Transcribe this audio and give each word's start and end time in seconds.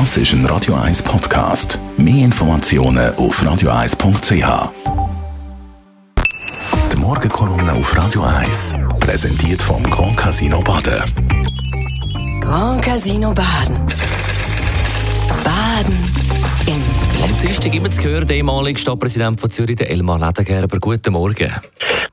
Das 0.00 0.16
ist 0.16 0.32
ein 0.32 0.44
Radio 0.46 0.74
1 0.74 1.04
Podcast. 1.04 1.78
Mehr 1.96 2.24
Informationen 2.24 3.14
auf 3.14 3.40
radio1.ch. 3.40 4.72
Die 6.92 6.96
Morgenkolumne 6.96 7.74
auf 7.74 7.96
Radio 7.96 8.24
1 8.24 8.74
präsentiert 8.98 9.62
vom 9.62 9.84
Grand 9.84 10.16
Casino 10.16 10.60
Baden. 10.62 11.00
Grand 12.40 12.82
Casino 12.82 13.32
Baden. 13.32 13.86
Baden 15.44 15.94
im 16.66 17.22
Am. 17.22 17.30
Dienstag 17.40 17.72
immer 17.72 17.88
zu 17.92 18.02
hören, 18.02 18.26
der 18.26 18.38
ehemalige 18.38 18.80
Stadtpräsident 18.80 19.40
von 19.40 19.52
Zürich, 19.52 19.76
der 19.76 19.90
Elmar 19.90 20.18
Ledergerber. 20.18 20.80
Guten 20.80 21.12
Morgen. 21.12 21.52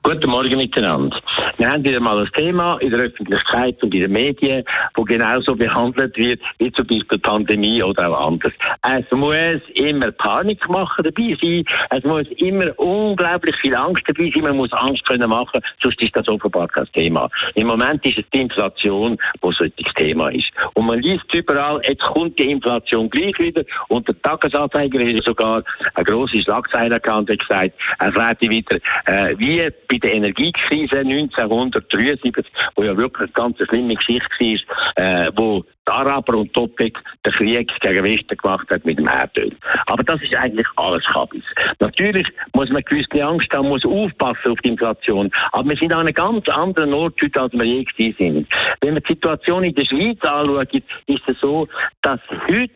Guten 0.04 0.30
Morgen 0.30 0.58
miteinander. 0.58 1.20
Wir 1.62 1.70
haben 1.70 1.84
wieder 1.84 2.00
mal 2.00 2.18
ein 2.18 2.32
Thema 2.34 2.80
in 2.80 2.90
der 2.90 3.02
Öffentlichkeit 3.02 3.84
und 3.84 3.94
in 3.94 4.02
den 4.02 4.12
Medien, 4.14 4.64
wo 4.96 5.04
genauso 5.04 5.56
behandelt 5.56 6.18
wird 6.18 6.42
wie 6.58 6.72
zum 6.72 6.88
Beispiel 6.88 7.06
die 7.12 7.18
Pandemie 7.20 7.84
oder 7.84 8.10
auch 8.10 8.30
anders. 8.30 8.52
Es 8.82 9.06
muss 9.12 9.62
immer 9.76 10.12
Panik 10.12 10.68
machen 10.68 11.04
dabei 11.04 11.38
sein. 11.40 11.64
Es 11.92 12.04
muss 12.04 12.26
immer 12.38 12.72
unglaublich 12.80 13.56
viel 13.58 13.76
Angst 13.76 14.02
dabei 14.08 14.32
sein. 14.34 14.42
Man 14.42 14.58
muss 14.58 14.74
Angst 14.74 15.06
können 15.06 15.30
machen, 15.30 15.62
sonst 15.84 16.02
ist 16.02 16.16
das 16.16 16.28
offenbar 16.30 16.68
kein 16.68 16.88
Thema. 16.94 17.30
Im 17.54 17.68
Moment 17.68 18.04
ist 18.08 18.18
es 18.18 18.26
die 18.34 18.42
Inflation, 18.42 19.20
wo 19.42 19.52
so 19.52 19.64
ein 19.64 19.74
Thema 19.96 20.30
ist. 20.30 20.50
Und 20.74 20.88
man 20.88 21.00
liest 21.00 21.32
überall, 21.32 21.80
jetzt 21.88 22.02
kommt 22.02 22.40
die 22.40 22.50
Inflation 22.50 23.08
gleich 23.08 23.38
wieder. 23.38 23.64
Und 23.90 24.08
der 24.08 24.20
Tagesanzeiger 24.24 25.00
hat 25.00 25.24
sogar 25.24 25.64
eine 25.94 26.06
grosse 26.06 26.42
Schlagzeile 26.42 27.00
gehabt 27.00 27.30
und 27.30 27.40
gesagt, 27.40 27.76
er 28.00 28.12
fragte 28.14 28.50
wieder, 28.50 28.78
äh, 29.06 29.36
wie 29.38 29.70
bei 29.88 29.98
der 30.00 30.16
Energiekrise 30.16 31.04
1973, 31.52 32.46
wo 32.76 32.84
ja 32.84 32.96
wirklich 32.96 33.24
eine 33.24 33.32
ganz 33.34 33.58
schlimme 33.68 33.96
Geschichte 33.96 34.30
war, 34.30 35.26
äh, 35.26 35.32
wo 35.36 35.64
die 35.88 35.92
Araber 35.92 36.38
und 36.38 36.56
OPEC 36.56 36.98
den 37.26 37.34
Krieg 37.34 37.72
gegen 37.80 38.04
Westen 38.04 38.38
gemacht 38.38 38.68
hat 38.70 38.86
mit 38.86 39.00
dem 39.00 39.08
Erdöl. 39.08 39.52
Aber 39.88 40.04
das 40.04 40.22
ist 40.22 40.36
eigentlich 40.36 40.68
alles 40.76 41.04
Kabis. 41.06 41.44
Natürlich 41.80 42.28
muss 42.54 42.70
man 42.70 42.84
gewisse 42.84 43.24
Angst 43.24 43.48
haben, 43.56 43.70
muss 43.70 43.86
aufpassen 43.86 44.52
auf 44.52 44.60
die 44.60 44.70
Inflation. 44.70 45.32
Aber 45.52 45.70
wir 45.70 45.78
sind 45.78 45.92
an 45.94 46.02
einem 46.02 46.14
ganz 46.14 46.48
anderen 46.50 46.94
Ort 46.94 47.20
heute, 47.22 47.42
als 47.42 47.54
wir 47.54 47.64
je 47.64 47.84
gewesen 47.84 48.16
sind. 48.18 48.48
Wenn 48.82 48.94
man 48.94 49.04
die 49.04 49.14
Situation 49.14 49.64
in 49.64 49.76
der 49.76 49.86
Schweiz 49.86 50.22
anschaut, 50.22 50.74
ist 50.74 51.28
es 51.28 51.40
so, 51.40 51.68
dass 52.02 52.20
heute 52.48 52.72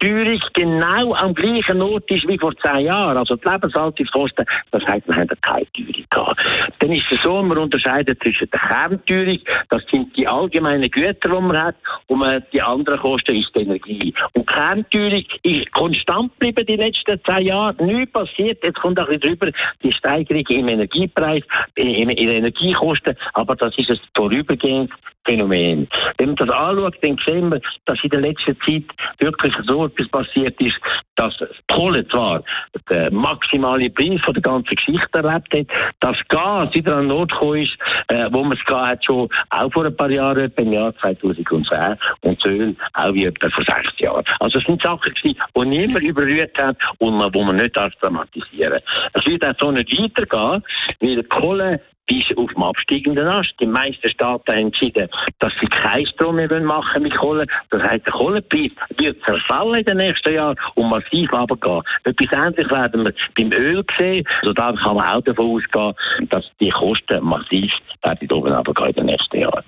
Teuerung 0.00 0.40
genau 0.54 1.14
am 1.14 1.34
gleichen 1.34 1.80
Ort 1.82 2.10
ist 2.10 2.26
wie 2.26 2.38
vor 2.38 2.56
zehn 2.56 2.86
Jahren. 2.86 3.16
Also 3.16 3.36
die 3.36 3.48
Lebenshaltungskosten, 3.48 4.46
das 4.70 4.84
heisst, 4.86 5.06
wir 5.06 5.16
haben 5.16 5.28
keine 5.28 5.66
Teuerung 5.66 6.04
gehabt. 6.10 6.44
Dann 6.78 6.92
ist 6.92 7.04
es 7.10 7.22
so, 7.22 7.42
man 7.42 7.58
unterscheidet 7.58 8.20
zwischen 8.22 8.48
der 8.50 8.60
Kernteuerung, 8.60 9.38
das 9.68 9.82
sind 9.90 10.16
die 10.16 10.26
allgemeinen 10.26 10.90
Güter, 10.90 11.28
die 11.28 11.28
man 11.28 11.62
hat, 11.62 11.76
und 12.06 12.20
man, 12.20 12.42
die 12.52 12.62
anderen 12.62 12.98
Kosten 12.98 13.36
ist 13.36 13.54
die 13.54 13.60
Energie. 13.60 14.14
Und 14.32 14.48
die 14.48 14.54
Kernteuerung 14.54 15.24
ist 15.42 15.72
konstant 15.72 16.32
geblieben 16.38 16.66
die 16.66 16.76
letzten 16.76 17.20
zehn 17.24 17.46
Jahre, 17.46 17.84
nichts 17.84 18.12
passiert, 18.12 18.64
jetzt 18.64 18.80
kommt 18.80 18.98
auch 18.98 19.08
ein 19.08 19.20
drüber 19.20 19.50
die 19.82 19.92
Steigerung 19.92 20.44
im 20.48 20.68
Energiepreis, 20.68 21.44
in, 21.74 21.88
in, 21.88 22.10
in 22.10 22.28
Energiekosten, 22.28 23.16
aber 23.34 23.54
das 23.54 23.76
ist 23.76 23.90
ein 23.90 24.00
vorübergehendes 24.14 24.96
Phänomen. 25.30 25.86
Wenn 26.18 26.26
man 26.30 26.36
das 26.36 26.50
anschaut, 26.50 26.96
dann 27.02 27.16
sehen 27.24 27.50
wir, 27.50 27.60
dass 27.86 28.02
in 28.02 28.10
der 28.10 28.20
letzten 28.20 28.56
Zeit 28.66 28.84
wirklich 29.18 29.54
so 29.64 29.86
etwas 29.86 30.08
passiert 30.08 30.60
ist, 30.60 30.76
dass 31.14 31.36
das 31.38 31.50
Kohle 31.68 32.06
zwar 32.08 32.42
den 32.88 33.14
maximalen 33.14 33.94
Preis 33.94 34.20
von 34.24 34.34
der 34.34 34.42
ganzen 34.42 34.74
Geschichte 34.74 35.18
erlebt 35.18 35.54
hat, 35.54 35.66
dass 36.00 36.16
Gas 36.28 36.74
wieder 36.74 36.96
an 36.96 37.08
den 37.08 37.12
Ort 37.12 37.30
gekommen 37.30 37.62
ist, 37.62 37.76
äh, 38.08 38.28
wo 38.32 38.42
man 38.42 38.58
es 38.58 38.74
hat 38.74 39.04
schon 39.04 39.28
auch 39.50 39.72
vor 39.72 39.84
ein 39.84 39.94
paar 39.94 40.10
Jahren, 40.10 40.44
etwa 40.44 40.62
im 40.62 40.72
Jahr 40.72 40.96
2010, 40.96 41.96
und 42.22 42.44
Öl 42.46 42.74
auch 42.94 43.14
wie 43.14 43.26
etwa 43.26 43.50
vor 43.50 43.64
sechs 43.64 43.98
Jahren. 43.98 44.24
Also 44.40 44.58
es 44.58 44.64
sind 44.64 44.82
Sachen 44.82 45.14
gewesen, 45.14 45.38
die 45.54 45.64
niemand 45.66 46.04
überrührt 46.04 46.58
hat 46.58 46.76
und 46.98 47.34
wo 47.34 47.44
man 47.44 47.56
nicht 47.56 47.76
darf 47.76 47.92
Es 48.02 49.26
wird 49.26 49.44
auch 49.44 49.54
so 49.60 49.70
nicht 49.70 49.96
weitergehen, 49.96 50.64
weil 51.00 51.22
Kohle 51.24 51.80
ist 52.10 52.36
auf 52.36 52.52
dem 52.52 52.62
absteigenden 52.62 53.26
Ast. 53.26 53.54
Die 53.60 53.66
meisten 53.66 54.10
Staaten 54.10 54.52
haben 54.52 54.66
entschieden, 54.66 55.08
dass 55.38 55.52
sie 55.60 55.66
keinen 55.66 56.06
Strom 56.06 56.36
mehr 56.36 56.60
machen 56.60 57.02
mit 57.02 57.16
Kohle. 57.16 57.46
Das 57.70 57.82
heisst, 57.82 58.06
der 58.06 58.12
Kohlepreis 58.12 58.70
wird 58.98 59.22
zerfallen 59.24 59.76
in 59.76 59.84
den 59.84 59.96
nächsten 59.98 60.34
Jahren 60.34 60.56
und 60.74 60.90
massiv 60.90 61.32
runtergehen. 61.32 61.82
Etwas 62.04 62.32
Ähnliches 62.32 62.70
werden 62.70 63.04
wir 63.04 63.14
beim 63.36 63.52
Öl 63.52 63.84
sehen. 63.96 64.26
Also 64.40 64.52
da 64.52 64.72
kann 64.72 64.96
man 64.96 65.06
auch 65.06 65.22
davon 65.22 65.56
ausgehen, 65.56 66.28
dass 66.28 66.44
die 66.60 66.70
Kosten 66.70 67.24
massiv 67.24 67.72
werden 68.02 68.32
oben 68.32 68.52
runtergehen 68.52 68.88
in 68.88 68.94
den 68.94 69.06
nächsten 69.06 69.38
Jahren. 69.38 69.64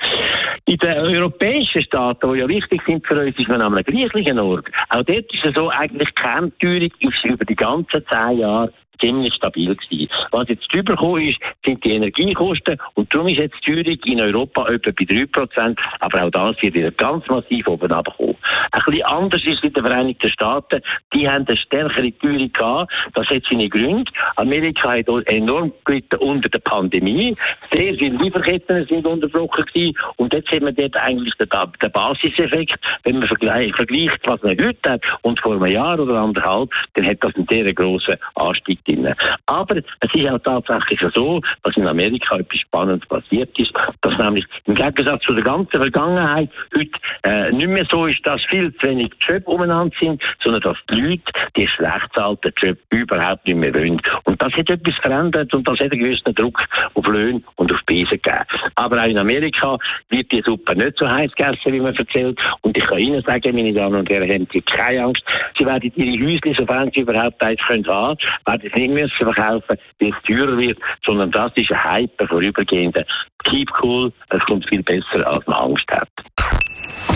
In 0.66 0.76
den 0.76 0.98
europäischen 0.98 1.82
Staaten, 1.82 2.32
die 2.32 2.41
ja 2.41 2.48
wichtig 2.48 2.82
sind 2.86 3.06
für 3.06 3.20
uns, 3.20 3.36
ist 3.36 3.48
man 3.48 3.60
an 3.60 3.74
einem 3.74 3.84
gleichen 3.84 4.38
Ort. 4.38 4.66
Auch 4.91 5.03
dort 5.03 5.32
ist 5.32 5.44
es 5.44 5.54
so, 5.54 5.70
eigentlich 5.70 6.14
Kernteuerung 6.14 6.91
ist 7.00 7.24
über 7.24 7.44
die 7.44 7.56
ganzen 7.56 8.04
zehn 8.10 8.38
Jahre 8.38 8.72
ziemlich 9.03 9.35
stabil 9.35 9.75
gewesen. 9.75 10.09
Was 10.31 10.49
jetzt 10.49 10.73
drüber 10.73 10.95
gekommen 10.95 11.29
ist, 11.29 11.39
sind 11.65 11.85
die 11.85 11.93
Energiekosten 11.93 12.79
und 12.95 13.13
darum 13.13 13.29
ist 13.29 13.39
jetzt 13.39 13.57
die 13.67 13.73
Teuerung 13.73 13.99
in 14.05 14.21
Europa 14.21 14.69
etwa 14.69 14.91
bei 14.91 15.05
3%, 15.05 15.77
aber 16.01 16.23
auch 16.23 16.31
das 16.31 16.63
wird 16.63 16.75
wieder 16.75 16.91
ganz 16.93 17.27
massiv 17.29 17.67
oben 17.69 17.93
abgekommen. 17.93 18.37
Ein 18.71 18.83
bisschen 18.87 19.05
anders 19.05 19.45
ist 19.45 19.59
es 19.59 19.65
in 19.65 19.73
den 19.73 19.85
Vereinigten 19.85 20.31
Staaten, 20.31 20.81
die 21.15 21.29
haben 21.29 21.47
eine 21.47 21.57
stärkere 21.57 22.17
Teuerung 22.19 22.53
gehabt, 22.53 22.93
das 23.15 23.27
hat 23.29 23.43
seine 23.51 23.69
Gründe. 23.69 24.11
Amerika 24.37 24.93
hat 24.93 25.09
enorm 25.27 25.73
gelitten 25.84 26.17
unter 26.17 26.49
der 26.49 26.61
Pandemie, 26.61 27.37
sehr 27.73 27.95
viele 27.95 28.17
Lieferketten 28.19 28.87
sind 28.87 29.07
unterbrochen 29.07 29.65
gewesen 29.65 29.97
und 30.17 30.33
jetzt 30.33 30.51
haben 30.51 30.67
wir 30.67 30.73
dort 30.73 30.97
eigentlich 30.97 31.34
den, 31.34 31.49
den 31.83 31.93
Basiseffekt, 31.93 32.79
wenn 33.05 33.19
man 33.19 33.29
vergleicht, 33.29 33.77
vergleicht, 33.77 34.19
was 34.25 34.43
man 34.43 34.53
heute 34.53 34.91
hat 34.91 35.03
und 35.23 35.41
vor 35.41 35.55
einem 35.55 35.67
Jahr 35.67 35.99
oder 35.99 36.21
anderthalb, 36.21 36.71
dann 36.95 37.07
hat 37.07 37.19
das 37.21 37.34
einen 37.34 37.47
sehr 37.49 37.73
grossen 37.75 38.17
Anstieg 38.34 38.79
drin. 38.97 39.14
Aber 39.47 39.76
es 39.76 40.14
ist 40.14 40.28
auch 40.28 40.38
tatsächlich 40.38 41.00
so, 41.14 41.41
dass 41.62 41.76
in 41.76 41.86
Amerika 41.86 42.36
etwas 42.36 42.60
Spannendes 42.60 43.08
passiert 43.08 43.50
ist, 43.58 43.72
dass 44.00 44.16
nämlich 44.19 44.44
im 44.66 44.75
Gegensatz 44.75 45.22
zu 45.22 45.34
der 45.34 45.44
ganzen 45.44 45.80
Vergangenheit 45.80 46.50
heute 46.75 46.91
äh, 47.25 47.53
nicht 47.53 47.69
mehr 47.69 47.86
so 47.91 48.06
ist, 48.06 48.25
dass 48.26 48.42
viel 48.44 48.75
zu 48.76 48.88
wenig 48.88 49.10
Jobs 49.20 49.47
umeinander 49.47 49.94
sind, 50.00 50.22
sondern 50.42 50.62
dass 50.62 50.76
die 50.91 51.00
Leute 51.00 51.22
die 51.56 51.69
schlecht 51.69 52.08
zahlten 52.14 52.53
Jobs 52.60 52.80
überhaupt 52.91 53.47
nicht 53.47 53.56
mehr 53.56 53.75
wollen. 53.75 54.00
Und 54.25 54.41
das 54.41 54.53
hat 54.54 54.70
etwas 54.70 54.94
verändert 54.97 55.53
und 55.54 55.66
das 55.66 55.78
hat 55.78 55.92
einen 55.92 56.00
gewissen 56.00 56.34
Druck 56.34 56.64
auf 56.94 57.06
Löhne 57.06 57.42
und 57.56 57.72
auf 57.72 57.80
Preise 57.86 58.19
gegeben. 58.19 58.44
Aber 58.76 59.03
auch 59.03 59.09
in 59.09 59.19
Amerika 59.19 59.78
wird 60.09 60.30
die 60.32 60.42
Suppe 60.44 60.74
nicht 60.76 60.98
so 60.98 61.09
heiß 61.09 61.32
gegessen, 61.32 61.72
wie 61.72 61.80
man 61.80 61.94
erzählt. 61.94 62.38
Und 62.62 62.76
ich 62.76 62.84
kann 62.84 62.98
Ihnen 62.98 63.22
sagen, 63.22 63.54
meine 63.54 63.72
Damen 63.72 63.97
und 63.97 64.10
Herren, 64.10 64.30
haben 64.30 64.48
Sie 64.53 64.60
keine 64.62 65.04
Angst. 65.04 65.22
Sie 65.59 65.66
werden 65.66 65.92
Ihre 65.94 66.24
Häuschen, 66.24 66.54
sofern 66.54 66.91
Sie 66.94 67.00
überhaupt 67.00 67.42
eins 67.42 67.60
können 67.62 67.86
haben, 67.86 68.19
werden 68.47 68.70
Sie 68.74 68.81
nicht 68.82 68.94
müssen 68.94 69.34
verkaufen, 69.34 69.76
weil 70.00 70.10
es 70.10 70.15
teurer 70.26 70.56
wird, 70.59 70.78
sondern 71.04 71.31
das 71.31 71.53
ist 71.56 71.70
ein 71.70 71.84
Hype, 71.84 72.20
ein 72.20 72.28
vorübergehender. 72.28 73.04
Keep 73.44 73.69
cool, 73.82 74.12
es 74.31 74.44
kommt 74.47 74.69
viel 74.69 74.82
besser, 74.82 75.26
als 75.26 75.47
man 75.47 75.56
Angst 75.56 75.87
hat. 75.91 76.09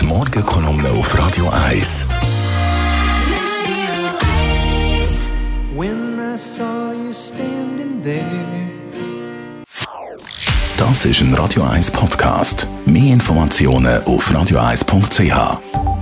Die 0.01 0.07
Morgenkolumne 0.07 0.89
auf 0.91 1.19
Radio 1.19 1.51
1. 1.69 2.09
When 5.75 6.19
I 6.19 6.39
saw 6.39 6.93
you 6.93 7.13
standing 7.13 8.03
there. 8.03 8.67
Das 10.79 11.07
ist 11.07 11.23
ein 11.23 11.33
Radio 11.35 11.63
1 11.63 11.91
Podcast. 11.91 12.69
Mehr 12.85 13.15
Informationen 13.15 14.03
auf 14.05 14.31
radio1.ch. 14.31 15.96